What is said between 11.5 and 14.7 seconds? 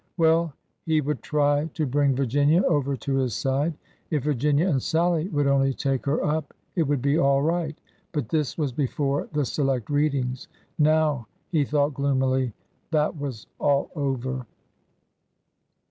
he thought gloomily, that was all over!